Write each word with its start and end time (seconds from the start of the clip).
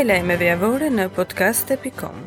e 0.00 0.04
lajme 0.08 0.32
në 0.96 1.04
podcast.com. 1.12 2.20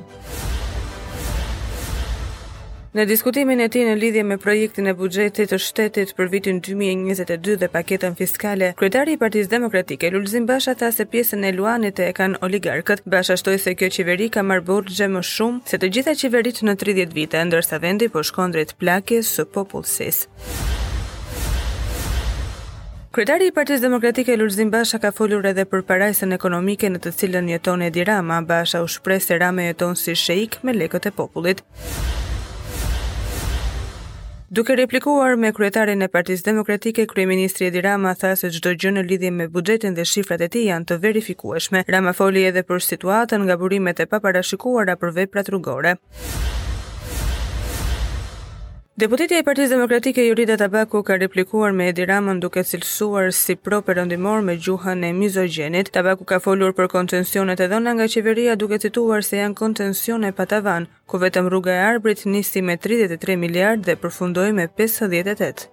Në 2.94 3.06
diskutimin 3.10 3.64
e 3.66 3.68
ti 3.74 3.82
në 3.88 3.96
lidhje 3.98 4.22
me 4.30 4.38
projektin 4.38 4.92
e 4.92 4.94
bugjetit 4.94 5.50
të 5.50 5.58
shtetit 5.68 6.12
për 6.14 6.30
vitin 6.36 6.60
2022 6.62 7.56
dhe 7.64 7.70
paketën 7.74 8.14
fiskale, 8.20 8.70
kretari 8.78 9.16
i 9.18 9.22
partiz 9.24 9.50
demokratike, 9.50 10.12
Lulzim 10.14 10.46
Basha 10.46 10.76
tha 10.78 10.92
se 10.94 11.08
pjesën 11.10 11.50
e 11.50 11.54
luanit 11.58 11.98
e 12.06 12.12
kanë 12.14 12.44
oligarkët, 12.46 13.02
Basha 13.10 13.40
shtoj 13.42 13.58
se 13.66 13.74
kjo 13.74 13.90
qeveri 13.96 14.30
ka 14.36 14.46
marë 14.46 14.68
borgje 14.70 15.10
më 15.16 15.26
shumë 15.34 15.66
se 15.70 15.82
të 15.82 15.90
gjitha 15.98 16.14
qeverit 16.22 16.62
në 16.70 16.78
30 16.84 17.18
vite, 17.18 17.42
ndërsa 17.50 17.82
vendi 17.82 18.12
po 18.14 18.22
shkondrit 18.24 18.78
plakje 18.82 19.26
së 19.26 19.50
popullësis. 19.50 20.28
Kryetari 23.14 23.46
i 23.52 23.54
Partisë 23.54 23.84
Demokratike 23.84 24.34
Lulzim 24.42 24.72
Basha 24.74 24.98
ka 25.02 25.10
folur 25.18 25.44
edhe 25.46 25.64
për 25.74 25.84
parajsën 25.90 26.32
ekonomike 26.38 26.90
në 26.90 26.98
të 27.04 27.12
cilën 27.20 27.50
jeton 27.52 27.84
Edi 27.88 28.02
Rama. 28.10 28.40
Basha 28.42 28.80
u 28.82 28.88
shpreh 28.90 29.20
se 29.22 29.38
Rama 29.38 29.68
jeton 29.68 29.94
si 30.00 30.16
sheik 30.18 30.58
me 30.66 30.74
lekët 30.74 31.06
e 31.12 31.12
popullit. 31.20 31.62
Duke 34.50 34.74
replikuar 34.80 35.38
me 35.44 35.54
kryetarin 35.54 36.02
e 36.02 36.10
Partisë 36.16 36.48
Demokratike, 36.50 37.06
kryeministri 37.14 37.70
Edi 37.70 37.86
Rama 37.86 38.16
tha 38.18 38.34
se 38.36 38.50
çdo 38.58 38.74
gjë 38.82 38.96
në 38.98 39.06
lidhje 39.12 39.34
me 39.38 39.48
buxhetin 39.48 39.94
dhe 39.98 40.08
shifrat 40.16 40.42
e 40.42 40.50
tij 40.56 40.66
janë 40.72 40.90
të 40.94 40.98
verifikueshme. 41.06 41.86
Rama 41.98 42.18
foli 42.18 42.48
edhe 42.50 42.66
për 42.72 42.82
situatën 42.90 43.46
nga 43.46 43.62
burimet 43.62 44.02
e 44.02 44.10
paparashikuara 44.16 44.98
për 45.04 45.18
veprat 45.22 45.54
rrugore. 45.54 45.98
Deputetja 48.94 49.40
e 49.42 49.44
Partisë 49.44 49.72
Demokratike 49.74 50.22
Jurida 50.28 50.54
Tabaku 50.56 51.00
ka 51.08 51.16
replikuar 51.18 51.72
me 51.74 51.88
Edi 51.90 52.06
Ramën 52.06 52.38
duke 52.44 52.62
cilësuar 52.72 53.32
si 53.34 53.56
pro 53.58 53.80
përëndimor 53.88 54.44
me 54.46 54.54
gjuhën 54.62 55.02
e 55.02 55.10
mizogjenit. 55.18 55.90
Tabaku 55.90 56.28
ka 56.30 56.38
folur 56.40 56.76
për 56.78 56.92
kontensionet 56.94 57.58
e 57.58 57.68
dhëna 57.74 57.96
nga 57.98 58.08
qeveria 58.14 58.54
duke 58.56 58.78
cituar 58.86 59.26
se 59.26 59.42
janë 59.42 59.58
kontencione 59.58 60.30
pa 60.38 60.46
tavan, 60.46 60.86
ku 61.10 61.18
vetëm 61.26 61.50
rruga 61.50 61.74
e 61.74 61.82
Arbrit 61.90 62.22
nisi 62.30 62.62
me 62.62 62.78
33 62.86 63.36
miliard 63.46 63.82
dhe 63.84 63.98
përfundoi 63.98 64.52
me 64.60 64.68
58. 64.78 65.72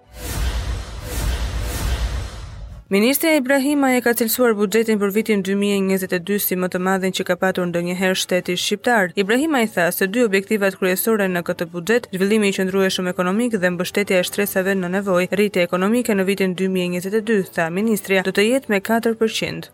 Ministri 2.91 3.31
Ibrahima 3.39 3.93
e 3.95 4.01
ka 4.03 4.11
cilësuar 4.19 4.51
buxhetin 4.59 4.97
për 4.99 5.11
vitin 5.17 5.41
2022 5.47 6.39
si 6.43 6.57
më 6.59 6.67
të 6.73 6.79
madhin 6.87 7.13
që 7.15 7.23
ka 7.29 7.35
patur 7.39 7.69
ndonjëherë 7.69 8.17
shteti 8.23 8.57
shqiptar. 8.59 9.13
Ibrahima 9.23 9.61
i 9.63 9.69
tha 9.75 9.85
se 9.95 10.09
dy 10.11 10.25
objektivat 10.27 10.75
kryesore 10.81 11.29
në 11.31 11.41
këtë 11.49 11.69
buxhet, 11.77 12.09
zhvillimi 12.17 12.49
i 12.51 12.55
qëndrueshëm 12.57 13.07
ekonomik 13.13 13.55
dhe 13.63 13.71
mbështetja 13.77 14.19
e 14.19 14.25
shtresave 14.31 14.73
në 14.81 14.89
nevojë, 14.97 15.29
rritja 15.39 15.63
ekonomike 15.69 16.17
në 16.19 16.25
vitin 16.33 16.57
2022, 16.63 17.39
tha 17.59 17.69
ministria, 17.79 18.25
do 18.27 18.35
të 18.35 18.49
jetë 18.51 18.75
me 18.75 18.81
4%. 18.91 19.71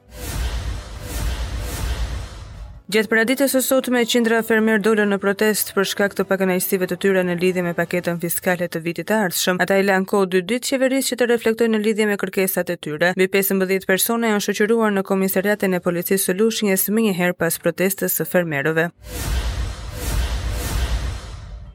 Gjatë 2.88 3.10
paraditesë 3.12 3.52
së 3.52 3.60
sotme 3.66 4.02
qindra 4.08 4.38
Fermer 4.48 4.78
Dolën 4.80 5.10
në 5.12 5.18
protest 5.20 5.74
për 5.76 5.88
shkak 5.92 6.14
të 6.16 6.24
pakënaqësive 6.30 6.88
të 6.88 6.98
tyre 7.04 7.24
në 7.28 7.34
lidhje 7.42 7.64
me 7.66 7.74
paketën 7.76 8.22
fiskale 8.22 8.70
të 8.72 8.80
vitit 8.86 9.10
të 9.10 9.18
ardhshëm. 9.26 9.60
Ata 9.66 9.82
i 9.82 9.84
lanë 9.84 10.08
kohë 10.14 10.30
2 10.38 10.44
ditë 10.54 10.70
qeveris 10.78 11.10
që 11.12 11.18
të 11.20 11.28
reflektojnë 11.34 11.76
në 11.76 11.84
lidhje 11.90 12.08
me 12.08 12.16
kërkesat 12.22 12.72
e 12.72 12.78
tyre. 12.88 13.12
Mbi 13.20 13.28
15 13.36 13.90
persona 13.92 14.32
janë 14.32 14.46
shoqëruar 14.48 14.96
në 14.96 15.04
komisariatën 15.12 15.76
e 15.76 15.84
policisë 15.90 16.30
së 16.32 16.38
Lushnjës 16.40 16.88
më 16.96 17.06
një 17.12 17.14
herë 17.20 17.38
pas 17.44 17.60
protestës 17.66 18.16
së 18.22 18.30
fermerëve. 18.38 18.88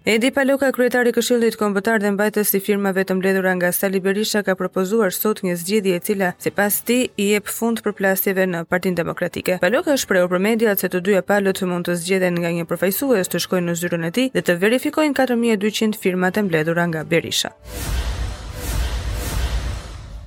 Edi 0.04 0.32
Paloka, 0.34 0.66
kryetari 0.74 1.10
i 1.12 1.14
Këshillit 1.14 1.54
Kombëtar 1.54 2.00
dhe 2.02 2.10
mbajtës 2.10 2.48
i 2.58 2.60
firmave 2.66 3.04
të 3.06 3.14
mbledhura 3.20 3.52
nga 3.54 3.68
Sali 3.72 4.00
Berisha 4.02 4.40
ka 4.42 4.56
propozuar 4.58 5.14
sot 5.14 5.44
një 5.46 5.52
zgjidhje 5.60 5.92
e 5.94 6.00
cila 6.02 6.30
sipas 6.42 6.80
tij 6.88 7.04
i 7.22 7.28
jep 7.30 7.46
fund 7.46 7.78
përplasjeve 7.86 8.48
në 8.50 8.64
Partinë 8.66 8.98
Demokratike. 8.98 9.60
Paloka 9.62 9.94
është 9.94 10.02
shprehur 10.08 10.32
për 10.34 10.42
mediat 10.48 10.82
se 10.82 10.90
të 10.90 11.04
dyja 11.06 11.22
palët 11.30 11.62
mund 11.70 11.86
të 11.86 11.94
zgjedhen 12.02 12.40
nga 12.42 12.50
një 12.58 12.66
përfaqësues 12.72 13.30
të 13.30 13.42
shkojnë 13.46 13.68
në 13.70 13.76
zyrën 13.84 14.08
e 14.08 14.10
tij 14.18 14.26
dhe 14.34 14.44
të 14.50 14.58
verifikojnë 14.66 15.14
4200 15.22 16.02
firmat 16.06 16.42
e 16.42 16.44
mbledhura 16.48 16.88
nga 16.90 17.04
Berisha. 17.14 17.54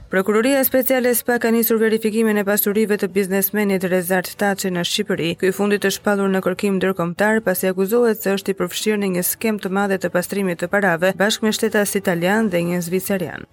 Prokuroria 0.09 0.63
speciale 0.63 1.11
SPA 1.15 1.37
ka 1.41 1.49
nisur 1.49 1.79
verifikimin 1.81 2.37
e 2.37 2.43
pasurive 2.45 2.93
të 3.01 3.07
biznesmenit 3.15 3.87
Rezart 3.89 4.29
Taçi 4.37 4.69
në 4.69 4.83
Shqipëri. 4.85 5.31
Ky 5.41 5.49
fundi 5.57 5.79
është 5.81 5.91
shpallur 5.97 6.29
në 6.29 6.43
kërkim 6.45 6.77
ndërkombëtar 6.77 7.41
pasi 7.47 7.71
akuzohet 7.73 8.21
se 8.21 8.35
është 8.37 8.53
i 8.53 8.57
përfshirë 8.61 9.01
në 9.01 9.09
një 9.17 9.23
skem 9.31 9.57
të 9.65 9.71
madhe 9.79 9.97
të 10.05 10.13
pastrimit 10.19 10.61
të 10.61 10.69
parave 10.75 11.15
bashkë 11.23 11.45
me 11.49 11.55
shtetas 11.57 11.97
italian 12.03 12.53
dhe 12.53 12.61
një 12.69 12.83
zviceran. 12.89 13.49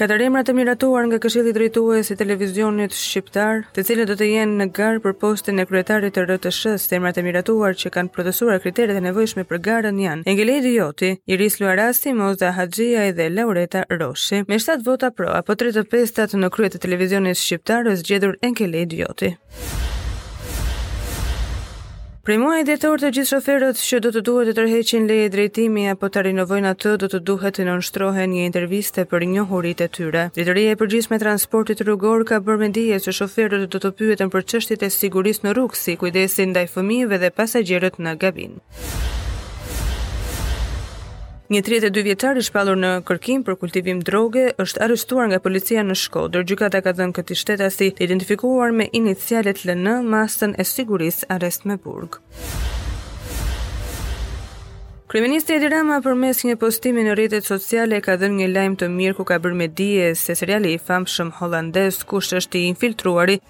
Katër 0.00 0.22
emra 0.30 0.40
të 0.48 0.54
miratuar 0.56 1.04
nga 1.10 1.18
Këshilli 1.20 1.50
Drejtues 1.52 2.08
i 2.08 2.14
Televizionit 2.16 2.94
Shqiptar, 2.96 3.66
të 3.76 3.82
cilët 3.84 4.08
do 4.08 4.14
të 4.16 4.28
jenë 4.30 4.54
në 4.56 4.66
gar 4.78 4.96
për 5.04 5.12
postën 5.20 5.60
e 5.60 5.66
kryetarit 5.68 6.16
të 6.16 6.24
RTS-s, 6.30 6.86
emrat 6.96 7.20
e 7.20 7.24
miratuar 7.26 7.76
që 7.82 7.92
kanë 7.98 8.12
plotësuar 8.16 8.62
kriteret 8.64 8.96
e 8.96 9.02
nevojshme 9.10 9.44
për 9.50 9.60
garën 9.68 10.00
janë 10.00 10.24
Engeledi 10.32 10.72
Joti, 10.78 11.12
Iris 11.36 11.60
Luarasti, 11.60 12.16
Mozda 12.16 12.54
Haxhia 12.56 13.10
dhe 13.20 13.28
Laureta 13.34 13.84
Roshi. 13.92 14.40
Me 14.48 14.56
7 14.70 14.80
vota 14.88 15.12
pro 15.12 15.28
apo 15.36 15.58
35 15.66 16.38
në 16.40 16.52
krye 16.56 16.72
të 16.72 16.80
Televizionit 16.86 17.36
Shqiptar 17.44 17.92
është 17.92 18.00
zgjedhur 18.06 18.40
Engeledi 18.50 19.04
Joti. 19.04 19.34
Prej 22.20 22.36
muajit 22.42 22.66
dhjetor 22.68 23.00
të 23.00 23.08
gjithë 23.16 23.28
shoferët 23.30 23.78
që 23.82 23.98
do 24.04 24.10
të 24.12 24.20
duhet 24.28 24.48
të 24.50 24.52
tërheqin 24.58 25.06
leje 25.10 25.28
drejtimi 25.34 25.84
apo 25.92 26.10
të 26.16 26.24
rinovojnë 26.26 26.72
atë 26.74 26.90
do 27.04 27.08
të 27.14 27.20
duhet 27.30 27.56
të 27.58 27.64
nënshtrohen 27.68 28.34
një 28.34 28.42
interviste 28.48 29.04
për 29.12 29.24
njohuritë 29.30 29.86
e 29.86 29.92
tyre. 29.96 30.26
Drejtoria 30.36 30.74
e 30.74 30.78
përgjithshme 30.82 31.16
e 31.18 31.22
transportit 31.24 31.80
rrugor 31.86 32.26
ka 32.32 32.42
bërë 32.48 32.62
mendje 32.66 33.00
se 33.06 33.16
shoferët 33.22 33.64
do 33.76 33.80
të 33.86 33.94
pyeten 34.02 34.34
për 34.36 34.44
çështjet 34.52 34.84
e 34.84 34.92
sigurisë 34.98 35.46
në 35.48 35.56
rrugë, 35.56 35.80
si 35.86 35.96
kujdesin 36.04 36.52
ndaj 36.52 36.66
fëmijëve 36.76 37.22
dhe 37.24 37.32
pasagerët 37.40 37.96
në 38.08 38.16
gabin. 38.26 38.60
Një 41.50 41.60
32 41.66 42.02
vjeçar 42.06 42.38
i 42.38 42.42
shpallur 42.46 42.76
në 42.78 42.88
kërkim 43.08 43.40
për 43.42 43.56
kultivim 43.58 43.98
droge 44.06 44.42
është 44.62 44.84
arrestuar 44.84 45.26
nga 45.32 45.40
policia 45.42 45.82
në 45.82 45.96
Shkodër. 45.98 46.44
Gjykata 46.46 46.78
ka 46.84 46.92
dhënë 46.94 47.16
këtij 47.16 47.38
shtetasi 47.40 47.88
të 47.98 48.04
identifikuar 48.06 48.70
me 48.70 48.86
inicialet 48.94 49.64
LN, 49.66 49.96
masën 50.14 50.54
e 50.62 50.66
sigurisë 50.70 51.26
arrest 51.34 51.66
me 51.66 51.74
burg. 51.82 52.20
Kriministri 55.10 55.58
Edi 55.58 55.66
Rama 55.74 55.98
për 56.04 56.20
mes 56.22 56.44
një 56.46 56.54
postimi 56.62 57.02
në 57.02 57.18
rritet 57.18 57.50
sociale 57.50 57.98
ka 58.06 58.14
dhënë 58.20 58.44
një 58.44 58.52
lajmë 58.54 58.80
të 58.84 58.92
mirë 59.00 59.18
ku 59.18 59.26
ka 59.26 59.40
bërë 59.42 59.58
me 59.58 59.66
dije 59.82 60.12
se 60.22 60.38
seriali 60.38 60.76
i 60.78 60.78
famë 60.86 61.10
shumë 61.10 62.04
kush 62.14 62.30
është 62.42 62.62
i 62.62 62.68
infiltruari. 62.70 63.40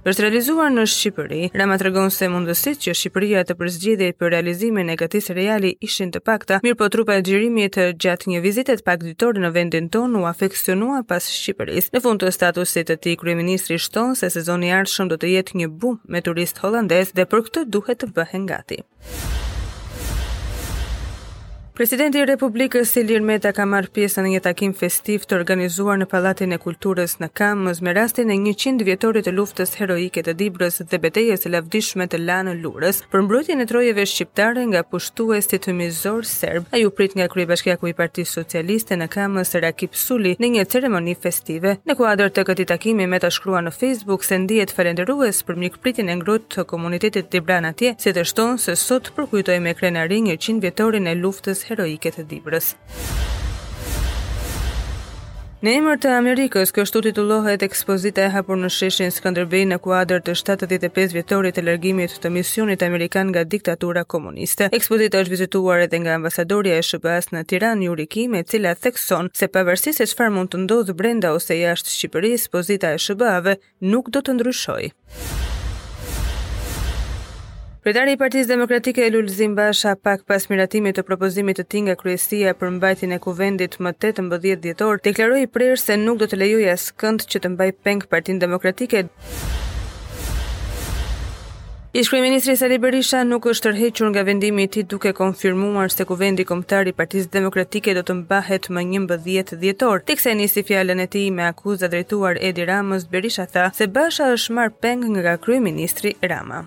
Për 0.00 0.14
të 0.16 0.22
realizuar 0.24 0.70
në 0.72 0.82
Shqipëri, 0.88 1.38
Rama 1.60 1.74
tregon 1.76 2.08
se 2.14 2.24
mundësit 2.32 2.78
që 2.86 2.94
Shqipëria 2.96 3.40
të 3.44 3.56
përzgjidhe 3.60 4.06
për 4.16 4.30
realizimin 4.32 4.88
e 4.88 4.94
këtij 4.96 5.20
seriali 5.26 5.74
ishin 5.84 6.08
të 6.14 6.22
pakta, 6.24 6.56
mirë 6.64 6.78
po 6.80 6.88
trupa 6.94 7.18
e 7.18 7.24
xhirimit 7.26 7.76
gjatë 8.00 8.32
një 8.32 8.40
vizite 8.46 8.78
të 8.80 8.86
pak 8.88 9.04
ditore 9.04 9.42
në 9.44 9.50
vendin 9.58 9.90
tonë 9.92 10.22
u 10.22 10.24
afeksionua 10.30 11.02
pas 11.12 11.28
Shqipërisë. 11.36 11.92
Në 11.98 12.02
fund 12.06 12.24
të 12.24 12.32
statusit 12.38 12.88
të 12.88 12.96
tij 13.04 13.18
kryeministri 13.22 13.76
shton 13.90 14.16
se 14.16 14.32
sezoni 14.38 14.70
i 14.70 14.74
ardhshëm 14.80 15.12
do 15.12 15.20
të 15.20 15.34
jetë 15.36 15.60
një 15.60 15.70
bum 15.84 16.00
me 16.08 16.24
turist 16.30 16.64
hollandez 16.64 17.12
dhe 17.12 17.28
për 17.28 17.46
këtë 17.50 17.68
duhet 17.76 18.00
të 18.06 18.12
bëhen 18.16 18.48
gati. 18.54 18.80
Presidenti 21.80 22.20
i 22.20 22.26
Republikës 22.28 22.90
Ilir 23.00 23.22
Meta 23.24 23.54
ka 23.56 23.64
marrë 23.64 23.88
pjesë 23.96 24.20
në 24.26 24.30
një 24.34 24.40
takim 24.44 24.72
festiv 24.76 25.22
të 25.24 25.38
organizuar 25.38 25.96
në 25.96 26.04
Pallatin 26.12 26.50
e 26.52 26.58
Kulturës 26.60 27.14
në 27.22 27.30
Kamës 27.38 27.78
me 27.86 27.94
rastin 27.96 28.28
e 28.28 28.34
100 28.36 28.84
vjetorit 28.84 29.24
të 29.24 29.32
luftës 29.32 29.72
heroike 29.80 30.20
të 30.26 30.34
Dibrës 30.42 30.76
dhe 30.90 30.98
betejës 31.00 31.46
së 31.46 31.52
lavdishme 31.54 32.04
të 32.12 32.20
Lanë 32.20 32.52
Lurës 32.58 32.98
për 33.08 33.24
mbrojtjen 33.24 33.64
e 33.64 33.68
trojeve 33.70 34.04
shqiptare 34.12 34.66
nga 34.68 34.82
pushtuesit 34.92 35.64
të 35.70 35.86
serb. 36.34 36.66
Ai 36.76 36.82
u 36.84 36.90
prit 36.90 37.16
nga 37.16 37.30
kryebashkiaku 37.32 37.88
i 37.88 37.96
Partisë 38.02 38.36
Socialiste 38.42 39.00
në 39.00 39.08
Kamës 39.16 39.54
Rakip 39.64 39.94
Suli 39.96 40.34
në 40.38 40.52
një 40.58 40.66
ceremoni 40.74 41.16
festive. 41.22 41.74
Në 41.88 41.96
kuadër 41.96 42.28
të 42.36 42.44
këtij 42.50 42.68
takimi 42.74 43.06
Meta 43.14 43.30
shkrua 43.32 43.64
në 43.64 43.72
Facebook 43.78 44.28
se 44.28 44.36
ndihet 44.44 44.76
falendërues 44.76 45.40
për 45.48 45.56
mikpritjen 45.64 46.12
e 46.12 46.20
ngrohtë 46.20 46.58
të 46.58 46.68
komunitetit 46.74 47.32
Dibran 47.32 47.64
atje, 47.72 47.96
si 47.96 48.12
të 48.12 48.28
shton 48.34 48.60
se 48.68 48.76
sot 48.76 49.14
përkujtojmë 49.16 49.74
krenari 49.80 50.20
100 50.36 50.60
vjetorin 50.66 51.08
e 51.08 51.16
luftës 51.16 51.64
heroike 51.70 52.10
të 52.14 52.24
Dibrës. 52.30 52.72
Në 55.60 55.74
emër 55.76 55.98
të 56.00 56.08
Amerikës, 56.16 56.70
kështu 56.72 57.02
titullohet 57.04 57.60
ekspozita 57.66 58.22
e 58.24 58.30
hapur 58.32 58.56
në 58.56 58.70
sheshin 58.72 59.10
Skanderbej 59.12 59.66
në 59.68 59.76
kuadrë 59.84 60.22
të 60.24 60.32
75 60.40 61.12
vjetorit 61.12 61.58
e 61.60 61.64
lërgimit 61.66 62.14
të 62.22 62.30
misionit 62.32 62.80
Amerikan 62.86 63.28
nga 63.28 63.42
diktatura 63.54 64.06
komuniste. 64.14 64.70
Ekspozita 64.78 65.20
është 65.20 65.34
vizituar 65.34 65.84
edhe 65.84 66.00
nga 66.00 66.16
ambasadoria 66.16 66.78
e 66.80 66.86
SBA-s 66.88 67.28
në 67.36 67.44
Tiran, 67.52 67.84
një 67.84 67.92
rikime, 68.00 68.40
cila 68.52 68.72
thekson 68.86 69.28
se 69.36 69.50
pavarësisht 69.52 70.00
se 70.00 70.08
qëfar 70.08 70.32
mund 70.38 70.54
të 70.54 70.62
ndodhë 70.64 70.96
brenda 71.02 71.34
ose 71.36 71.60
jashtë 71.60 71.92
Shqipëri, 71.98 72.32
ekspozita 72.40 72.96
e 72.96 73.04
shëbëave 73.06 73.56
nuk 73.92 74.08
do 74.16 74.24
të 74.24 74.38
ndryshojë. 74.38 74.92
Kryetari 77.80 78.12
i 78.12 78.16
Partisë 78.20 78.48
Demokratike 78.50 79.06
Lulzim 79.08 79.54
Basha 79.56 79.94
pak 79.96 80.26
pas 80.28 80.44
miratimit 80.52 80.98
të 80.98 81.02
propozimit 81.08 81.56
të 81.62 81.62
tij 81.72 81.80
nga 81.86 81.92
kryesia 81.96 82.50
për 82.60 82.74
mbajtin 82.74 83.14
e 83.16 83.18
kuvendit 83.24 83.78
më 83.80 83.94
18 83.94 84.58
dhjetor, 84.64 84.98
deklaroi 85.06 85.46
prerë 85.48 85.76
se 85.80 85.94
nuk 86.02 86.18
do 86.20 86.26
të 86.28 86.36
lejojë 86.42 86.74
skënd 86.82 87.22
që 87.32 87.40
të 87.40 87.50
mbaj 87.54 87.70
peng 87.86 88.02
Partinë 88.12 88.42
Demokratike. 88.44 89.00
Ish 92.02 92.12
ministri 92.20 92.58
Sali 92.60 92.76
Berisha 92.84 93.22
nuk 93.24 93.48
është 93.54 93.70
tërhequr 93.70 94.10
nga 94.12 94.24
vendimi 94.28 94.66
i 94.68 94.70
tij 94.76 94.84
duke 94.92 95.14
konfirmuar 95.22 95.88
se 95.96 96.04
kuvendi 96.12 96.44
kombëtar 96.52 96.90
i 96.92 96.94
Partisë 97.00 97.32
Demokratike 97.38 97.94
do 97.96 98.02
të 98.04 98.18
mbahet 98.20 98.68
më 98.76 98.82
11 99.00 99.54
dhjetor. 99.64 100.02
Tekse 100.12 100.34
nisi 100.42 100.60
fjalën 100.68 101.00
e 101.00 101.08
tij 101.16 101.30
me 101.38 101.48
akuzë 101.48 101.88
drejtuar 101.96 102.36
Edi 102.50 102.68
Ramës, 102.68 103.08
Berisha 103.08 103.48
tha 103.56 103.70
se 103.80 103.88
Basha 103.96 104.28
është 104.36 104.58
marr 104.60 104.74
peng 104.84 105.08
nga 105.16 105.38
kryeministri 105.40 106.12
Rama. 106.34 106.60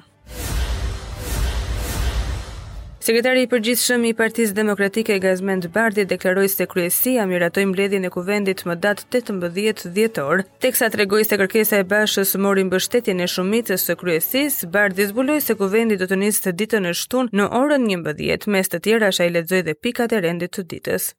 Sekretari 3.04 3.42
i 3.44 3.48
përgjithshëm 3.52 4.04
i 4.08 4.14
Partisë 4.16 4.54
Demokratike 4.56 5.18
Gazmend 5.20 5.66
Bardhi 5.76 6.06
deklaroi 6.08 6.48
se 6.54 6.64
kryesia 6.72 7.26
miratoi 7.28 7.66
mbledhjen 7.68 8.08
e 8.08 8.12
kuvendit 8.14 8.62
më 8.70 8.78
datë 8.86 9.20
18 9.20 9.92
dhjetor, 9.98 10.46
teksa 10.64 10.88
tregoi 10.94 11.26
se 11.28 11.40
kërkesa 11.42 11.82
e 11.84 11.88
Bashës 11.92 12.32
mori 12.46 12.64
mbështetjen 12.70 13.20
e 13.20 13.28
shumicës 13.34 13.84
së 13.90 13.98
kryesisë, 14.06 14.72
Bardhi 14.78 15.10
zbuloi 15.12 15.42
se 15.44 15.58
kuvendit 15.60 16.00
do 16.00 16.08
të 16.14 16.22
nisë 16.24 16.56
ditën 16.64 16.88
e 16.94 16.96
shtunë 17.02 17.36
në 17.42 17.50
orën 17.60 17.92
11:00 17.98 18.48
mes 18.56 18.72
të 18.72 18.84
tjerash 18.88 19.20
ai 19.20 19.30
lexoi 19.36 19.62
dhe 19.68 19.78
pikat 19.84 20.16
e 20.16 20.24
rendit 20.30 20.56
të 20.56 20.70
ditës. 20.72 21.12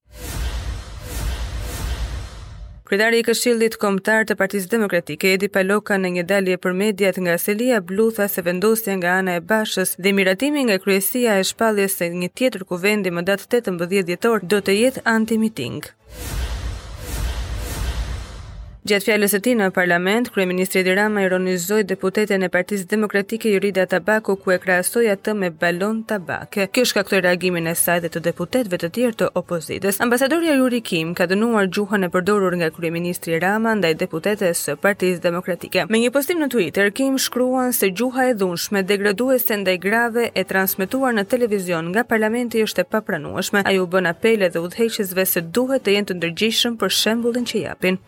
Kryetari 2.94 3.19
i 3.25 3.25
Këshillit 3.26 3.75
Kombëtar 3.82 4.29
të 4.29 4.35
Partisë 4.38 4.69
Demokratike 4.70 5.32
Edi 5.35 5.49
Paloka 5.50 5.96
në 5.99 6.12
një 6.17 6.23
dalje 6.31 6.55
për 6.67 6.76
mediat 6.82 7.17
nga 7.25 7.35
Selia 7.44 7.81
Blu 7.88 8.06
tha 8.14 8.29
se 8.31 8.44
vendosja 8.46 8.94
nga 9.00 9.17
ana 9.25 9.35
e 9.35 9.43
Bashës 9.50 9.96
dhe 10.06 10.12
miratimi 10.14 10.62
nga 10.69 10.79
kryesia 10.87 11.35
e 11.41 11.49
shpalljes 11.50 11.99
së 11.99 12.12
një 12.23 12.31
tjetër 12.38 12.67
kuvendi 12.70 13.12
më 13.19 13.26
datë 13.32 13.49
18 13.64 13.91
dhjetor 14.06 14.46
do 14.55 14.62
të 14.62 14.79
jetë 14.81 15.05
anti-miting. 15.17 15.85
Gjatë 18.85 19.07
fjalës 19.07 19.33
së 19.33 19.39
tij 19.41 19.53
në 19.57 19.67
parlament, 19.73 20.27
Kryeministri 20.29 20.83
Edi 20.83 20.93
Rama 20.99 21.23
ironizoi 21.25 21.87
deputete 21.89 22.37
e 22.37 22.49
Partisë 22.53 22.85
Demokratike 22.91 23.49
Ylida 23.57 23.87
Tabaku, 23.89 24.35
ku 24.37 24.53
e 24.53 24.59
krahasoi 24.61 25.07
atë 25.09 25.33
me 25.39 25.49
balon 25.63 26.03
tabake. 26.05 26.67
Kjo 26.69 26.85
shkaktoi 26.91 27.23
reagimin 27.25 27.71
e 27.73 27.73
saj 27.81 28.03
dhe 28.05 28.11
të 28.13 28.21
deputetëve 28.27 28.79
të 28.83 28.91
tjerë 28.97 29.17
të 29.23 29.29
opozitës. 29.41 30.03
Ambasadorja 30.05 30.59
Yuri 30.59 30.83
Kim 30.85 31.15
ka 31.17 31.25
dënuar 31.31 31.71
gjuhën 31.73 32.05
e 32.05 32.11
përdorur 32.13 32.59
nga 32.61 32.69
Kryeministri 32.77 33.39
Rama 33.41 33.73
ndaj 33.81 33.95
deputetes 34.05 34.61
së 34.69 34.77
Partisë 34.85 35.25
Demokratike. 35.25 35.87
Me 35.89 36.03
një 36.05 36.13
postim 36.19 36.45
në 36.45 36.51
Twitter, 36.53 36.91
Kim 36.93 37.17
shkruan 37.17 37.73
se 37.73 37.89
gjuha 37.89 38.29
e 38.35 38.37
dhunshme, 38.43 38.85
degraduese 38.93 39.57
ndaj 39.63 39.79
grave 39.87 40.27
e 40.37 40.45
transmetuar 40.53 41.17
në 41.17 41.25
televizion 41.33 41.89
nga 41.95 42.05
Parlamenti 42.13 42.61
është 42.69 42.85
e 42.85 42.91
papranueshme. 42.93 43.65
Ai 43.65 43.81
u 43.81 43.89
bën 43.97 44.13
apele 44.13 44.53
dhe 44.53 44.61
udhëheqësve 44.61 45.25
se 45.33 45.47
duhet 45.57 45.89
të 45.89 45.97
jenë 45.97 46.11
të 46.13 46.21
ndërgjegjshëm 46.21 46.79
për 46.85 46.97
shembullin 47.01 47.49
që 47.53 47.65
japin. 47.71 48.01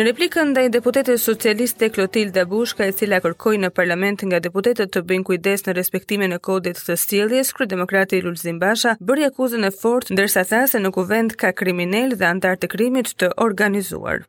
Në 0.00 0.04
replikën 0.06 0.46
ndaj 0.54 0.62
deputetit 0.72 1.20
socialiste 1.20 1.88
Klotil 1.92 2.30
Bushka, 2.50 2.86
e 2.88 2.94
cila 2.96 3.18
kërkoi 3.20 3.58
në 3.60 3.68
parlament 3.78 4.22
nga 4.24 4.38
deputetët 4.40 4.94
të 4.94 5.02
bëjnë 5.10 5.26
kujdes 5.28 5.66
në 5.66 5.74
respektimin 5.76 6.32
e 6.32 6.38
kodit 6.46 6.80
të 6.86 6.96
sjelljes, 7.02 7.52
kryedemokrati 7.58 8.22
Lulzim 8.24 8.56
Basha 8.62 8.96
bëri 9.10 9.28
akuzën 9.28 9.68
e 9.68 9.72
fortë 9.82 10.16
ndërsa 10.16 10.46
thasë 10.54 10.80
në 10.80 10.94
kuvend 10.96 11.36
ka 11.42 11.52
kriminal 11.60 12.16
dhe 12.16 12.32
antartë 12.32 12.64
të 12.64 12.72
krimit 12.78 13.12
të 13.20 13.34
organizuar. 13.44 14.24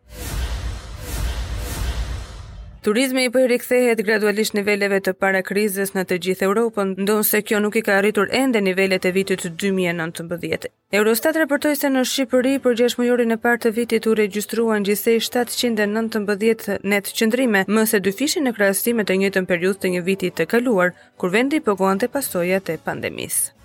Turizmi 2.84 3.24
i 3.24 3.30
po 3.32 3.40
rikthehet 3.46 4.00
gradualisht 4.06 4.56
niveleve 4.58 4.98
të 5.06 5.12
para 5.22 5.44
krizës 5.46 5.92
në 5.94 6.04
të 6.10 6.16
gjithë 6.26 6.48
Europën, 6.48 6.96
ndonse 7.06 7.42
kjo 7.46 7.60
nuk 7.62 7.76
i 7.78 7.84
ka 7.86 8.00
arritur 8.02 8.32
ende 8.40 8.62
nivelet 8.66 9.06
e 9.06 9.12
vitit 9.18 9.44
2019. 9.46 10.66
Eurostat 10.98 11.38
raportoi 11.38 11.76
se 11.78 11.92
në 11.94 12.02
Shqipëri 12.12 12.56
për 12.66 12.80
6 12.82 12.98
muajin 13.04 13.36
e 13.38 13.40
parë 13.46 13.62
të 13.68 13.74
vitit 13.78 14.10
u 14.10 14.16
regjistruan 14.22 14.90
gjithsej 14.90 15.22
719 15.30 16.82
net 16.82 17.14
qëndrime, 17.22 17.66
më 17.70 17.86
së 17.94 18.02
dyfishi 18.10 18.42
në 18.48 18.56
krahasim 18.58 18.98
me 18.98 19.06
të 19.06 19.20
njëjtën 19.22 19.50
periudhë 19.54 19.82
të 19.86 19.94
një 19.98 20.04
viti 20.10 20.34
të 20.34 20.50
kaluar, 20.56 20.98
kur 21.22 21.30
vendi 21.38 21.62
pogoante 21.70 22.10
pasojat 22.18 22.74
e 22.74 22.82
pandemisë. 22.88 23.60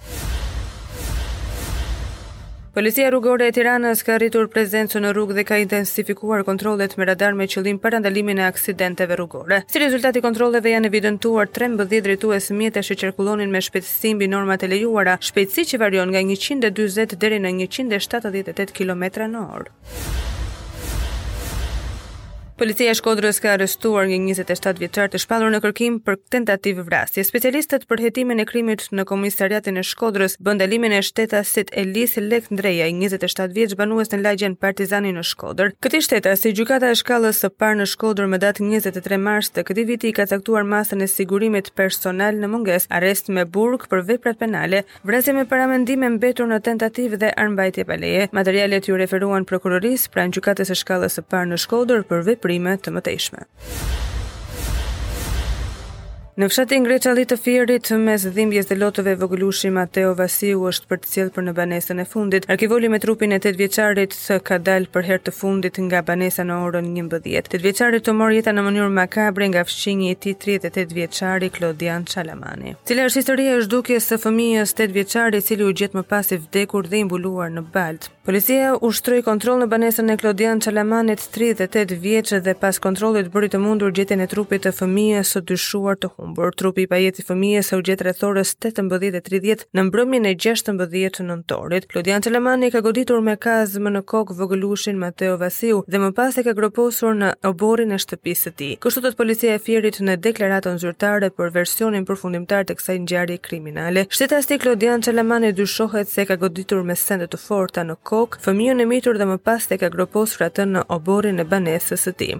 Policia 2.76 3.08
rrugore 3.08 3.46
e 3.48 3.52
Tiranës 3.56 4.02
ka 4.06 4.18
rritur 4.20 4.50
prezencën 4.52 5.00
në 5.00 5.14
rrugë 5.16 5.36
dhe 5.38 5.44
ka 5.48 5.56
intensifikuar 5.62 6.42
kontrollet 6.44 6.92
me 7.00 7.06
radar 7.08 7.32
me 7.38 7.46
qëllim 7.48 7.78
për 7.80 7.94
e 8.02 8.44
aksidenteve 8.50 9.16
rrugore. 9.16 9.62
Si 9.66 9.78
rezultat 9.78 10.16
i 10.16 10.20
kontrolleve 10.20 10.68
janë 10.74 10.86
evidentuar 10.92 11.48
13 11.48 12.00
drejtues 12.06 12.50
mjetësh 12.50 12.90
që 12.90 13.00
qarkullonin 13.06 13.50
me 13.50 13.62
shpejtësi 13.62 14.12
mbi 14.14 14.28
normat 14.28 14.62
e 14.64 14.68
lejuara, 14.68 15.16
shpejtësi 15.18 15.62
që 15.70 15.76
varion 15.78 16.08
nga 16.12 16.20
140 16.20 17.16
deri 17.16 17.40
në 17.40 17.54
178 17.64 18.76
km/h. 18.76 20.44
Policia 22.56 22.88
e 22.88 22.94
Shkodrës 22.96 23.36
ka 23.44 23.50
arrestuar 23.52 24.06
një 24.08 24.16
27 24.38 24.78
vjeçar 24.80 25.10
të 25.12 25.18
shpallur 25.20 25.50
në 25.52 25.58
kërkim 25.60 25.96
për 26.00 26.14
tentativë 26.32 26.86
vrasje. 26.86 27.20
Specialistët 27.28 27.82
për 27.84 28.00
hetimin 28.06 28.40
e 28.40 28.46
krimit 28.48 28.86
në 28.96 29.04
komisariatin 29.10 29.76
e 29.76 29.82
Shkodrës 29.84 30.38
bën 30.40 30.56
dalimin 30.62 30.94
e 30.96 31.02
shtetasit 31.04 31.68
Elis 31.82 32.14
Lek 32.16 32.46
Ndreja, 32.48 32.86
27 32.88 33.52
vjeç 33.52 33.74
banues 33.76 34.08
në 34.08 34.22
lagjen 34.24 34.54
Partizani 34.56 35.12
në 35.12 35.26
Shkodër. 35.28 35.74
Këtë 35.84 36.00
shtetas 36.06 36.46
si 36.46 36.54
gjykata 36.56 36.94
e 36.94 36.96
shkallës 36.96 37.42
së 37.44 37.50
parë 37.60 37.82
në 37.82 37.88
Shkodër 37.92 38.30
me 38.32 38.40
datë 38.40 38.64
23 38.64 39.20
mars 39.20 39.52
të 39.52 39.66
këtij 39.68 39.86
viti 39.92 40.14
ka 40.16 40.24
caktuar 40.32 40.64
masën 40.64 41.04
e 41.04 41.10
sigurisë 41.12 41.74
personal 41.76 42.40
në 42.40 42.48
mungesë 42.54 42.88
arrest 42.96 43.28
me 43.36 43.44
burg 43.44 43.84
për 43.92 44.00
veprat 44.14 44.40
penale, 44.40 44.86
vrasje 45.04 45.36
me 45.36 45.44
paramendim 45.52 46.00
e 46.08 46.12
mbetur 46.16 46.48
në 46.48 46.62
tentativë 46.70 47.20
dhe 47.26 47.32
armbajtje 47.44 47.84
pa 47.92 48.00
leje. 48.00 48.30
Materialet 48.32 48.88
ju 48.88 48.96
referuan 49.04 49.44
prokurorisë 49.44 50.08
pranë 50.16 50.32
gjykatës 50.40 50.72
së 50.72 50.80
shkallës 50.80 51.20
së 51.20 51.28
parë 51.28 51.52
në 51.52 51.60
Shkodër 51.66 52.00
për 52.08 52.24
veprat 52.24 52.44
veprime 52.46 52.76
të 52.86 52.92
mëtejshme. 52.94 53.46
Në 56.36 56.50
fshatin 56.52 56.84
Greçalli 56.84 57.22
të 57.24 57.36
Fierit, 57.40 57.86
mes 58.04 58.24
dhimbjes 58.36 58.66
dhe 58.68 58.76
lotëve 58.76 59.14
vogëlushi 59.22 59.70
Mateo 59.72 60.10
Vasiu 60.18 60.66
është 60.68 60.88
për 60.90 60.98
të 61.00 61.08
cilë 61.12 61.30
për 61.32 61.44
në 61.46 61.52
banesën 61.56 62.00
e 62.02 62.04
fundit. 62.10 62.44
Arkivoli 62.52 62.90
me 62.92 62.98
trupin 63.00 63.32
e 63.32 63.38
8 63.40 63.56
vjeqarit 63.56 64.12
së 64.12 64.36
ka 64.50 64.58
dalë 64.60 64.90
për 64.92 65.06
herë 65.08 65.22
të 65.24 65.32
fundit 65.32 65.80
nga 65.80 66.02
banesa 66.10 66.44
në 66.44 66.58
orën 66.66 66.90
11. 66.92 67.06
mbëdhjet. 67.06 67.48
8 67.56 67.64
vjeqarit 67.64 68.04
të 68.04 68.14
morë 68.18 68.34
jetë 68.36 68.52
në 68.58 68.64
mënyrë 68.66 68.92
makabre 68.98 69.48
nga 69.48 69.62
fshinjë 69.70 70.10
i 70.12 70.18
ti 70.26 70.34
38 70.44 70.92
vjeçari 71.00 71.48
Klodian 71.56 72.04
Qalamani. 72.12 72.74
Cile 72.84 73.06
është 73.08 73.22
historie 73.22 73.56
është 73.62 73.72
duke 73.72 73.96
së 74.08 74.20
fëmijës 74.26 74.76
8 74.76 74.92
vjeqari 74.98 75.40
cili 75.48 75.64
u 75.64 75.72
gjithë 75.80 75.96
më 75.96 76.04
pas 76.12 76.34
i 76.36 76.36
vdekur 76.44 76.92
dhe 76.92 77.00
imbuluar 77.06 77.48
në 77.56 77.64
baltë. 77.72 78.12
Policia 78.26 78.74
u 78.82 78.90
shtroi 78.92 79.22
kontroll 79.22 79.60
në 79.62 79.70
banesën 79.72 80.10
e 80.12 80.18
Klodian 80.20 80.60
Çalamanit 80.60 81.22
38 81.32 81.96
vjeç 82.04 82.34
dhe 82.44 82.56
pas 82.60 82.82
kontrollit 82.90 83.30
bëri 83.32 83.48
të 83.54 83.60
mundur 83.64 83.94
gjetjen 83.94 84.20
e 84.20 84.28
trupit 84.28 84.66
të 84.66 84.74
fëmijës 84.80 85.36
së 85.36 85.44
dyshuar 85.46 85.94
të 86.02 86.10
hu 86.16 86.25
bërë 86.34 86.56
trupi 86.58 86.82
i 86.84 86.90
pajetës 86.90 87.26
së 87.28 87.34
u 87.34 87.62
së 87.68 87.76
urgjet 87.80 88.02
rrethorës 88.06 88.50
18:30 88.66 89.66
në 89.76 89.82
mbrëmjen 89.88 90.26
e 90.26 90.32
16:00 90.34 91.22
nëntorit. 91.28 91.86
Klodian 91.90 92.22
Çelemani 92.22 92.70
ka 92.70 92.80
goditur 92.80 93.20
me 93.20 93.36
kazmë 93.36 93.90
në 93.96 94.02
kokë 94.10 94.34
vogëlushin 94.40 94.98
Mateo 95.02 95.36
Vasiu 95.36 95.84
dhe 95.88 95.98
më 96.02 96.12
pas 96.16 96.38
e 96.38 96.42
ka 96.46 96.52
groposur 96.58 97.14
në 97.14 97.30
oborrin 97.50 97.92
e 97.94 97.98
shtëpisë 98.02 98.42
së 98.46 98.50
tij. 98.58 98.74
Kështu 98.82 99.02
thot 99.04 99.16
policia 99.16 99.54
e 99.54 99.62
Fierit 99.66 100.00
në 100.00 100.16
deklaratën 100.26 100.78
zyrtare 100.82 101.30
për 101.30 101.52
versionin 101.54 102.06
përfundimtar 102.08 102.64
të 102.64 102.76
kësaj 102.80 102.98
ngjarje 103.04 103.38
kriminale. 103.46 104.06
Shtetasti 104.10 104.58
Klodian 104.58 105.02
Çelemani 105.04 105.52
dyshohet 105.52 106.08
se 106.08 106.24
ka 106.24 106.36
goditur 106.36 106.82
me 106.82 106.94
sende 106.96 107.26
të 107.28 107.38
forta 107.46 107.82
në 107.84 107.96
kokë 108.10 108.38
fëmijën 108.46 108.80
e 108.80 108.86
mitur 108.94 109.18
dhe 109.18 109.24
më 109.32 109.38
pas 109.46 109.70
e 109.70 109.78
ka 109.78 109.88
groposur 109.96 110.46
atë 110.48 110.62
në 110.74 110.86
oborrin 110.96 111.38
e 111.40 111.44
banesës 111.44 112.02
së 112.06 112.12
tij. 112.18 112.34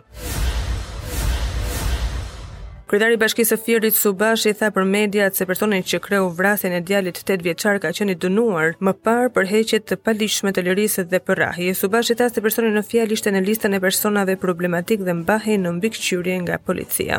Kryetari 2.87 3.17
i 3.17 3.19
Bashkisë 3.19 3.57
së 3.57 3.57
Fierit 3.67 3.97
Subashi 3.99 4.53
tha 4.61 4.69
për 4.75 4.85
mediat 4.91 5.35
se 5.35 5.43
personi 5.49 5.81
që 5.93 5.99
kreu 6.05 6.29
vrasjen 6.39 6.75
e 6.77 6.79
djalit 6.87 7.17
8 7.23 7.43
vjeçar 7.43 7.81
ka 7.83 7.91
qenë 7.99 8.15
dënuar 8.25 8.77
më 8.89 8.93
parë 9.09 9.33
për 9.35 9.49
heqje 9.51 9.81
të 9.83 9.99
paligjshme 10.07 10.53
të 10.55 10.63
lirisë 10.69 11.07
dhe 11.11 11.19
për 11.27 11.41
rrahje. 11.43 11.73
Subashi 11.81 12.15
tha 12.21 12.29
se 12.31 12.45
personi 12.47 12.71
në 12.79 12.85
fjalë 12.93 13.17
ishte 13.19 13.33
në 13.35 13.43
listën 13.51 13.75
e 13.75 13.81
personave 13.89 14.37
problematik 14.47 15.03
dhe 15.03 15.19
mbahej 15.25 15.59
në 15.67 15.75
mbikëqyrje 15.81 16.39
nga 16.45 16.61
policia. 16.69 17.19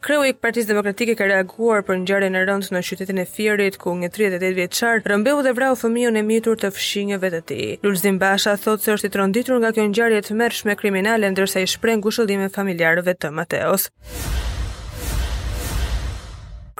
Kreu 0.00 0.22
i 0.24 0.32
Partisë 0.32 0.70
Demokratike 0.72 1.12
ka 1.16 1.26
reaguar 1.28 1.82
për 1.84 1.98
ngjarjen 2.00 2.36
e 2.38 2.40
rëndë 2.48 2.72
në 2.72 2.80
qytetin 2.88 3.18
e 3.20 3.24
Fierit 3.28 3.74
ku 3.82 3.92
një 4.00 4.08
38 4.14 4.56
vjeçar 4.56 5.02
rëmbeu 5.10 5.42
dhe 5.44 5.52
vrau 5.58 5.76
fëmijën 5.76 6.16
e 6.16 6.22
mitur 6.30 6.56
të 6.62 6.70
fshinjëve 6.78 7.30
të 7.34 7.40
tij. 7.52 7.68
Lulzim 7.84 8.16
Basha 8.22 8.54
thotë 8.64 8.86
se 8.88 8.94
është 8.96 9.10
i 9.10 9.12
tronditur 9.18 9.60
nga 9.60 9.74
kjo 9.76 9.84
ngjarje 9.90 10.22
të 10.30 10.38
mërshme 10.40 10.78
kriminale 10.80 11.28
ndërsa 11.34 11.66
i 11.66 11.68
shpreh 11.74 12.00
ngushëllime 12.00 12.48
familjarëve 12.56 13.18
të 13.20 13.34
Mateos. 13.40 13.90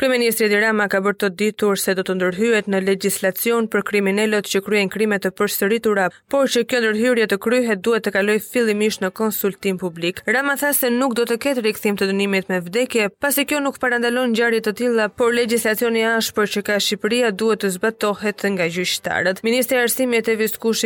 Kryeministri 0.01 0.47
Edi 0.49 0.57
Rama 0.61 0.87
ka 0.89 1.03
bërë 1.05 1.19
të 1.21 1.29
ditur 1.37 1.77
se 1.77 1.93
do 1.95 2.01
të 2.09 2.15
ndërhyhet 2.17 2.69
në 2.73 2.79
legjislacion 2.87 3.67
për 3.69 3.83
kriminalët 3.89 4.47
që 4.49 4.61
kryejn 4.65 4.89
krime 4.89 5.19
të 5.21 5.29
përsëritura, 5.37 6.07
por 6.33 6.47
që 6.49 6.63
kjo 6.71 6.79
ndërhyrje 6.87 7.27
të 7.29 7.37
kryhet 7.45 7.83
duhet 7.85 8.07
të 8.07 8.13
kalojë 8.15 8.41
fillimisht 8.47 9.03
në 9.05 9.11
konsultim 9.21 9.77
publik. 9.83 10.23
Rama 10.25 10.55
tha 10.57 10.71
se 10.79 10.89
nuk 10.95 11.13
do 11.19 11.27
të 11.29 11.37
ketë 11.43 11.65
rikthim 11.67 11.99
të 12.01 12.09
dënimit 12.15 12.49
me 12.49 12.63
vdekje, 12.65 13.11
pasi 13.21 13.45
kjo 13.45 13.61
nuk 13.61 13.77
parandalon 13.83 14.31
ngjarje 14.33 14.63
të 14.71 14.75
tilla, 14.81 15.11
por 15.21 15.35
legjislacioni 15.37 16.07
ashpër 16.15 16.49
që 16.57 16.63
ka 16.71 16.79
Shqipëria 16.87 17.29
duhet 17.45 17.61
të 17.67 17.71
zbatohet 17.77 18.47
nga 18.57 18.71
gjyqtarët. 18.73 19.45
Ministri 19.51 19.77
i 19.77 19.83
Arsimit 19.85 20.33
e 20.33 20.39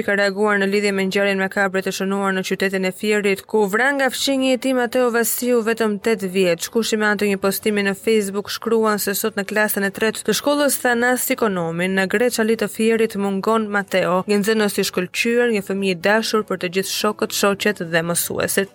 ka 0.09 0.19
reaguar 0.23 0.59
në 0.59 0.71
lidhje 0.75 0.93
me 0.99 1.07
ngjarjen 1.07 1.39
me 1.39 1.79
të 1.87 1.95
shënuar 2.01 2.35
në 2.35 2.45
qytetin 2.51 2.91
e 2.91 2.95
Fierit, 2.99 3.47
ku 3.47 3.63
vran 3.71 3.95
nga 4.03 4.11
fëmijëti 4.11 4.75
Mateo 4.81 5.07
Vasiu 5.15 5.63
vetëm 5.71 6.01
8 6.03 6.27
vjeç, 6.37 6.67
kushtimi 6.75 7.05
me 7.05 7.11
anë 7.13 7.23
të 7.23 7.31
një 7.33 7.41
postimi 7.47 7.87
në 7.87 7.95
Facebook 7.95 8.51
shkruan 8.51 8.99
se 9.05 9.13
sot 9.19 9.35
në 9.37 9.43
klasën 9.51 9.85
e 9.85 9.91
tretë 9.93 10.23
të 10.25 10.35
shkollës 10.39 10.79
Thanas 10.81 11.27
Ekonomin 11.35 11.97
në 11.99 12.07
Greç 12.15 12.39
të 12.61 12.69
Fierit 12.73 13.17
mungon 13.21 13.67
Mateo, 13.75 14.23
një 14.31 14.41
nxënës 14.41 14.81
i 14.83 14.87
shkëlqyer, 14.89 15.53
një 15.57 15.65
fëmijë 15.67 15.97
i 15.99 16.01
dashur 16.09 16.47
për 16.49 16.63
të 16.65 16.73
gjithë 16.79 16.95
shokët, 16.97 17.37
shoqet 17.43 17.85
dhe 17.93 18.05
mësuesit. 18.09 18.73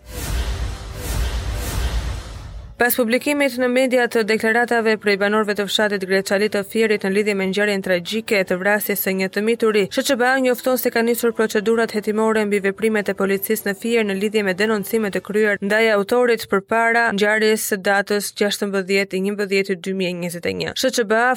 Pas 2.80 2.96
publikimit 2.96 3.58
në 3.60 3.68
media 3.74 4.06
të 4.08 4.22
deklaratave 4.30 4.94
prej 5.04 5.18
banorëve 5.20 5.52
të 5.60 5.64
fshatit 5.68 6.00
Greçali 6.08 6.48
të 6.54 6.62
Fierit 6.72 7.04
në 7.04 7.10
lidhje 7.12 7.34
me 7.36 7.50
ngjarjen 7.52 7.82
tragjike 7.84 8.40
të 8.48 8.56
vrasjes 8.62 9.02
së 9.04 9.12
një 9.20 9.28
të 9.36 9.44
mituri, 9.44 9.82
SHQB 9.92 10.24
njofton 10.46 10.80
se 10.80 10.88
ka 10.96 11.04
nisur 11.04 11.34
procedurat 11.36 11.92
hetimore 11.98 12.40
mbi 12.48 12.62
veprimet 12.64 13.12
e 13.12 13.18
policisë 13.20 13.68
në 13.68 13.74
Fier 13.82 14.08
në 14.08 14.16
lidhje 14.22 14.44
me 14.48 14.56
denoncimet 14.62 15.14
e 15.20 15.22
kryer 15.28 15.60
ndaj 15.66 15.90
autorit 15.98 16.48
përpara 16.54 17.04
ngjarjes 17.18 17.62
së 17.74 17.76
datës 17.90 18.24
16/11/2021. 18.42 20.72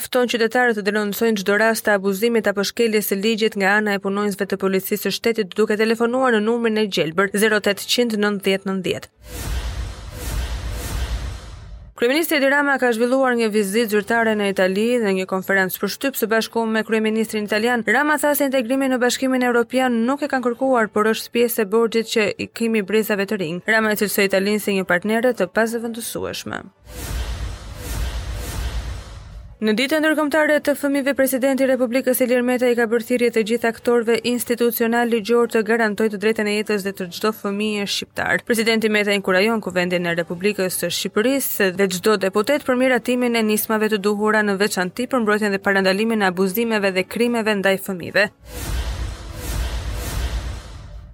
fton 0.07 0.25
qytetarët 0.35 0.75
të 0.79 0.83
denoncojnë 0.93 1.37
çdo 1.43 1.55
rast 1.65 1.83
të 1.85 1.91
abuzimit 1.99 2.45
apo 2.53 2.63
shkeljes 2.71 3.07
së 3.11 3.17
ligjit 3.25 3.55
nga 3.59 3.69
ana 3.81 3.91
e 3.99 4.03
punonjësve 4.07 4.45
të 4.47 4.57
policisë 4.63 5.03
së 5.09 5.13
shtetit 5.19 5.47
duke 5.59 5.75
telefonuar 5.83 6.31
në 6.35 6.41
numrin 6.47 6.77
e 6.79 6.87
gjelbër 6.87 7.27
080990. 7.35 9.62
Kryeministri 12.03 12.37
Edi 12.41 12.49
Rama 12.51 12.73
ka 12.83 12.89
zhvilluar 12.97 13.37
një 13.39 13.47
vizitë 13.55 13.93
zyrtare 13.93 14.33
në 14.35 14.49
Itali 14.51 14.87
dhe 14.99 15.13
një 15.19 15.27
konferencë 15.31 15.79
për 15.83 15.93
shtyp 15.95 16.17
së 16.19 16.27
bashku 16.33 16.65
me 16.67 16.83
Kryeministrin 16.89 17.47
Italian. 17.47 17.85
Rama 17.95 18.17
tha 18.19 18.33
se 18.35 18.49
integrimi 18.49 18.89
në 18.91 18.99
bashkimin 19.05 19.47
e 19.47 19.51
Europian 19.53 20.01
nuk 20.09 20.25
e 20.27 20.31
kanë 20.33 20.49
kërkuar, 20.49 20.91
por 20.91 21.07
është 21.15 21.31
pjesë 21.39 21.63
e 21.63 21.69
borgjit 21.77 22.11
që 22.11 22.27
i 22.43 22.49
kimi 22.59 22.83
brezave 22.91 23.29
të 23.31 23.39
rinj. 23.45 23.63
Rama 23.71 23.95
e 23.95 24.01
të 24.03 24.11
të 24.17 24.27
italinë 24.33 24.65
si 24.67 24.75
një 24.81 24.89
partnerët 24.91 25.39
të 25.45 25.53
pasë 25.55 25.85
vëndësueshme. 25.87 26.65
Në 29.63 29.73
ditën 29.79 30.01
ndërkombëtare 30.03 30.57
të 30.67 30.73
fëmijëve, 30.75 31.13
presidenti 31.15 31.63
i 31.63 31.67
Republikës 31.71 32.19
Ilir 32.25 32.41
Meta 32.47 32.67
i 32.67 32.75
ka 32.75 32.83
bërë 32.91 33.05
thirrje 33.11 33.29
të 33.37 33.45
gjithë 33.51 33.69
aktorëve 33.71 34.17
institucional 34.27 35.13
ligjor 35.15 35.53
të 35.53 35.63
garantoj 35.69 36.09
të 36.11 36.19
drejtën 36.25 36.51
e 36.51 36.57
jetës 36.57 36.83
dhe 36.89 36.95
të 36.99 37.07
çdo 37.21 37.31
fëmije 37.45 37.87
shqiptar. 37.87 38.43
Presidenti 38.49 38.91
Meta 38.91 39.15
inkurajon 39.15 39.63
Kuvendin 39.63 40.11
e 40.11 40.17
Republikës 40.19 40.81
së 40.83 40.91
Shqipërisë 40.99 41.71
dhe 41.79 41.87
çdo 41.95 42.17
deputet 42.27 42.67
për 42.67 42.81
miratimin 42.83 43.39
e 43.39 43.45
nismave 43.53 43.93
të 43.95 44.03
duhura 44.09 44.43
në 44.43 44.59
veçantë 44.65 45.07
për 45.15 45.23
mbrojtjen 45.23 45.55
dhe 45.55 45.63
parandalimin 45.69 46.27
e 46.27 46.33
abuzimeve 46.33 46.91
dhe 46.99 47.07
krimeve 47.15 47.55
ndaj 47.63 47.77
fëmijëve. 47.87 48.27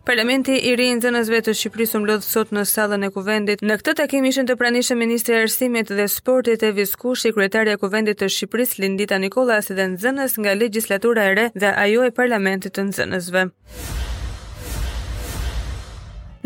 Parlamenti 0.08 0.52
i 0.64 0.70
ri 0.78 0.86
zënësve 1.04 1.42
të 1.44 1.52
Shqipërisë 1.58 1.98
më 2.00 2.14
sot 2.24 2.54
në 2.56 2.62
salën 2.70 3.04
e 3.04 3.10
kuvendit. 3.12 3.60
Në 3.68 3.76
këtë 3.82 3.94
takim 3.98 4.24
ishën 4.30 4.48
të 4.48 4.56
pranishëm 4.62 5.02
Ministri 5.04 5.36
Arsimit 5.42 5.92
dhe 5.98 6.06
Sportit 6.08 6.64
e 6.64 6.70
Viskushi, 6.78 7.34
Kretarja 7.36 7.76
Kuvendit 7.82 8.22
të 8.22 8.30
Shqipërisë, 8.32 8.80
Lindita 8.86 9.20
Nikolas 9.20 9.68
dhe 9.68 9.88
në 9.92 10.00
zënës 10.06 10.38
nga 10.40 10.56
legislatura 10.64 11.28
e 11.28 11.36
re 11.40 11.46
dhe 11.60 11.76
ajo 11.84 12.08
e 12.08 12.14
parlamentit 12.22 12.78
të 12.80 12.88
në 12.88 12.96
zënësve. 13.02 13.44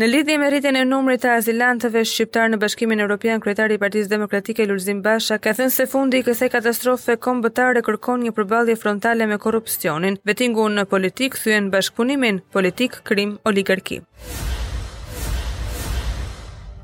Në 0.03 0.07
lidhje 0.11 0.35
me 0.41 0.47
rritjen 0.51 0.75
e 0.75 0.79
numrit 0.87 1.21
të 1.23 1.29
azilantëve 1.31 2.01
shqiptar 2.09 2.49
në 2.51 2.57
Bashkimin 2.59 2.99
Evropian, 3.05 3.39
kryetari 3.45 3.77
i 3.77 3.79
Partisë 3.83 4.11
Demokratike 4.11 4.65
Lulzim 4.67 4.99
Basha 5.05 5.37
ka 5.45 5.53
thënë 5.55 5.71
se 5.77 5.87
fundi 5.93 6.19
i 6.19 6.25
kësaj 6.27 6.49
katastrofe 6.57 7.15
kombëtare 7.23 7.79
kërkon 7.87 8.25
një 8.27 8.33
përballje 8.35 8.75
frontale 8.83 9.29
me 9.31 9.39
korrupsionin. 9.45 10.17
vetingu 10.27 10.67
në 10.75 10.83
politik 10.95 11.39
thyen 11.45 11.71
bashkëpunimin, 11.71 12.41
politik, 12.51 12.99
krim, 13.11 13.37
oligarki. 13.47 14.01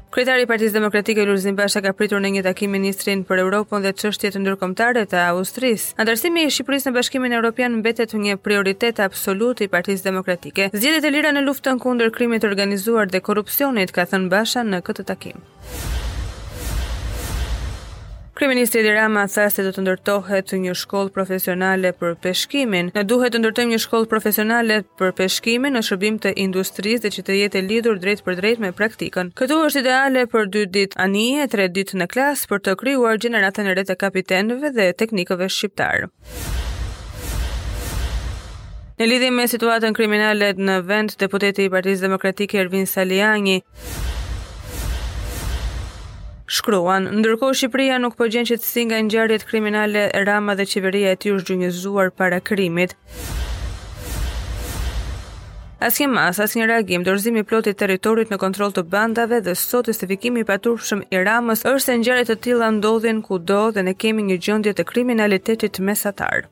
Kryetari 0.09 0.41
i 0.41 0.47
Partisë 0.49 0.73
Demokratike 0.73 1.21
Lulzim 1.21 1.53
Basha 1.53 1.83
ka 1.85 1.91
pritur 1.93 2.21
në 2.23 2.31
një 2.33 2.41
takim 2.47 2.71
ministrin 2.73 3.19
për 3.29 3.43
Europën 3.43 3.83
dhe 3.85 3.91
çështjet 3.93 4.39
ndërkombëtare 4.41 5.03
të 5.11 5.19
Austrisë. 5.35 5.99
Ndërsimi 6.01 6.47
i 6.47 6.53
Shqipërisë 6.55 6.89
në 6.89 6.95
Bashkimin 6.97 7.37
Evropian 7.37 7.77
mbetet 7.83 8.17
një 8.17 8.39
prioritet 8.41 9.03
absolut 9.05 9.61
i 9.61 9.69
Partisë 9.75 10.09
Demokratike. 10.09 10.71
Zgjedhjet 10.73 11.05
e 11.05 11.13
lira 11.13 11.35
në 11.37 11.45
luftën 11.45 11.77
kundër 11.85 12.09
krimit 12.17 12.41
të 12.41 12.49
organizuar 12.49 13.13
dhe 13.13 13.21
korrupsionit, 13.29 13.93
ka 13.99 14.09
thënë 14.09 14.33
Basha 14.33 14.65
në 14.65 14.81
këtë 14.89 15.05
takim. 15.13 15.45
Kryeministri 18.39 18.79
Edi 18.79 18.91
Rama 18.95 19.25
tha 19.27 19.49
se 19.51 19.63
do 19.65 19.73
të 19.75 19.81
ndërtohet 19.83 20.53
një 20.63 20.71
shkollë 20.79 21.11
profesionale 21.11 21.89
për 21.99 22.13
peshkimin. 22.23 22.87
Ne 22.95 23.01
duhet 23.03 23.33
të 23.35 23.41
ndërtojmë 23.41 23.73
një 23.73 23.79
shkollë 23.85 24.07
profesionale 24.13 24.77
për 25.01 25.09
peshkimin 25.17 25.73
në 25.75 25.81
shërbim 25.83 26.21
të 26.23 26.31
industrisë 26.45 27.01
dhe 27.03 27.09
që 27.17 27.23
të 27.27 27.35
jetë 27.35 27.61
lidhur 27.67 27.97
drejt 27.99 28.23
për 28.23 28.37
drejt 28.39 28.63
me 28.63 28.69
praktikën. 28.79 29.33
Këtu 29.35 29.57
është 29.65 29.81
ideale 29.83 30.23
për 30.31 30.47
2 30.55 30.63
ditë 30.77 31.01
anije, 31.05 31.47
3 31.51 31.67
ditë 31.77 31.99
në 31.99 32.07
klasë 32.13 32.47
për 32.53 32.63
të 32.69 32.75
krijuar 32.79 33.19
gjeneratën 33.25 33.67
e 33.67 33.73
re 33.75 33.83
të 33.89 33.97
kapitenëve 34.05 34.71
dhe 34.77 34.85
teknikëve 35.01 35.49
shqiptar. 35.57 36.05
Në 39.01 39.09
lidhje 39.11 39.33
me 39.35 39.49
situatën 39.51 39.99
kriminale 39.99 40.53
në 40.55 40.79
vend, 40.87 41.19
deputeti 41.19 41.67
i 41.67 41.73
Partisë 41.75 42.07
Demokratike 42.07 42.63
Ervin 42.63 42.87
Saliani 42.87 43.57
shkruan. 46.53 47.05
Ndërkohë 47.19 47.57
Shqipëria 47.59 47.97
nuk 48.01 48.15
po 48.17 48.27
gjen 48.33 48.47
qetësi 48.49 48.83
nga 48.89 48.99
ngjarjet 49.05 49.45
kriminale 49.49 50.07
Rama 50.27 50.55
dhe 50.57 50.65
Qeveria 50.71 51.13
e 51.15 51.19
tij 51.21 51.35
është 51.35 51.47
gjunjëzuar 51.49 52.09
para 52.19 52.39
krimit. 52.49 52.95
Asnjë 55.87 56.07
mas, 56.11 56.39
asnjë 56.43 56.65
reagim 56.73 57.05
dorëzimi 57.07 57.43
i 57.43 57.45
plotë 57.47 57.73
territorit 57.81 58.33
në 58.33 58.39
kontroll 58.41 58.73
të 58.75 58.83
bandave 58.93 59.39
dhe 59.45 59.53
sot 59.55 59.87
justifikimi 59.87 60.43
i 60.43 60.47
paturshëm 60.49 61.05
i 61.07 61.21
Ramës 61.23 61.63
është 61.63 61.85
se 61.85 61.99
ngjarje 62.01 62.25
të 62.31 62.39
tilla 62.47 62.67
ndodhin 62.81 63.21
kudo 63.23 63.61
dhe 63.75 63.85
ne 63.87 63.95
kemi 63.95 64.25
një 64.31 64.41
gjendje 64.43 64.75
të 64.79 64.87
kriminalitetit 64.91 65.79
mesatar. 65.79 66.49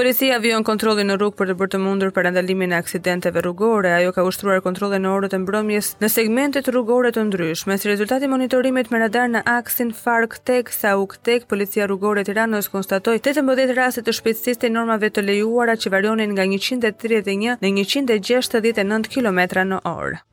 Policia 0.00 0.38
vion 0.40 0.64
kontrollin 0.64 1.10
në 1.12 1.18
rrugë 1.18 1.36
për 1.36 1.50
të 1.50 1.54
bërë 1.60 1.70
të 1.74 1.78
mundur 1.84 2.12
parandalimin 2.16 2.72
e 2.72 2.76
aksidenteve 2.80 3.42
rrugore. 3.44 3.90
Ajo 3.92 4.14
ka 4.16 4.24
ushtruar 4.24 4.62
kontrole 4.64 4.96
në 4.96 5.10
orët 5.12 5.34
e 5.36 5.40
mbrëmjes 5.42 5.90
në 6.00 6.08
segmentet 6.14 6.70
rrugore 6.72 7.10
të 7.12 7.26
ndryshme. 7.26 7.76
Si 7.76 7.90
rezultati 7.90 8.24
i 8.24 8.32
monitorimit 8.32 8.88
me 8.94 9.02
radar 9.02 9.28
në 9.34 9.42
aksin 9.58 9.92
Fark 9.98 10.38
Tek 10.48 10.72
Sauk 10.72 11.18
Tek, 11.28 11.44
Policia 11.52 11.84
Rrugore 11.90 12.24
e 12.24 12.28
Tiranës 12.30 12.70
konstatoi 12.72 13.20
18 13.28 13.76
raste 13.76 14.06
të 14.08 14.16
shpejtësisë 14.22 14.62
të 14.64 14.72
normave 14.78 15.12
të 15.12 15.26
lejuara 15.28 15.76
që 15.84 15.92
varionin 15.92 16.32
nga 16.32 16.48
131 16.48 17.60
në 17.60 17.76
169 17.84 19.12
km 19.18 19.48
në 19.74 19.84
orë. 19.98 20.24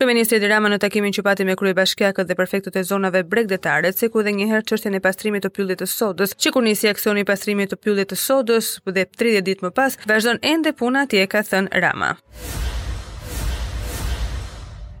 Kryeministri 0.00 0.38
i 0.40 0.48
Ramës 0.48 0.70
në 0.72 0.76
takimin 0.80 1.12
që 1.12 1.20
pati 1.26 1.44
me 1.44 1.52
kryebashkiakët 1.60 2.30
dhe 2.30 2.36
prefektët 2.38 2.78
e 2.80 2.82
zonave 2.88 3.20
bregdetare, 3.34 3.90
se 3.92 4.08
ku 4.08 4.22
edhe 4.22 4.32
një 4.38 4.46
herë 4.54 4.94
e 4.96 5.00
pastrimit 5.06 5.44
të 5.44 5.50
pyllit 5.58 5.82
të 5.84 5.88
sodës, 5.96 6.32
që 6.40 6.52
kur 6.56 6.64
nisi 6.64 6.88
aksioni 6.88 7.20
i 7.20 7.28
pastrimit 7.32 7.74
të 7.74 7.76
pyllit 7.84 8.08
të 8.08 8.16
sodës, 8.22 8.70
dhe 8.88 9.04
30 9.20 9.44
ditë 9.50 9.66
më 9.68 9.74
pas, 9.82 10.00
vazhdon 10.08 10.40
ende 10.40 10.72
puna 10.80 11.04
atje, 11.04 11.26
ka 11.28 11.44
thënë 11.52 11.84
Rama. 11.84 12.14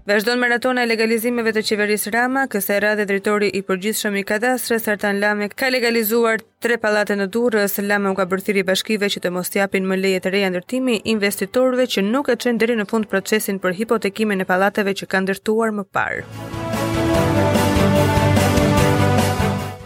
Vazhdon 0.08 0.38
maratona 0.40 0.82
e 0.84 0.88
legalizimeve 0.88 1.52
të 1.52 1.62
qeverisë 1.68 2.10
Rama, 2.14 2.46
kësaj 2.48 2.78
radhe 2.82 3.04
drejtori 3.06 3.50
i 3.52 3.60
përgjithshëm 3.68 4.16
i 4.16 4.22
kadastrës 4.24 4.86
Sartan 4.88 5.18
Lame 5.20 5.50
ka 5.52 5.68
legalizuar 5.68 6.40
tre 6.64 6.78
pallate 6.80 7.18
në 7.20 7.26
Durrës. 7.34 7.76
Lame 7.84 8.08
u 8.08 8.16
ka 8.16 8.24
bërë 8.30 8.46
thirrje 8.46 8.64
bashkive 8.70 9.10
që 9.12 9.20
të 9.26 9.32
mos 9.36 9.52
japin 9.52 9.84
më 9.90 10.00
leje 10.00 10.22
të 10.24 10.32
reja 10.36 10.48
ndërtimi 10.54 11.00
investitorëve 11.14 11.84
që 11.98 12.06
nuk 12.08 12.32
e 12.32 12.38
çojnë 12.40 12.62
deri 12.64 12.78
në 12.80 12.88
fund 12.90 13.10
procesin 13.12 13.60
për 13.60 13.76
hipotekimin 13.82 14.40
e 14.40 14.48
pallateve 14.48 14.96
që 15.02 15.10
kanë 15.12 15.28
ndërtuar 15.28 15.76
më 15.80 15.86
parë. 15.92 16.20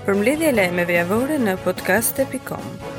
Për 0.06 0.14
mbledhje 0.22 0.50
lajmeve 0.60 1.00
javore 1.02 1.40
në 1.42 1.58
podcast.com. 1.66 2.93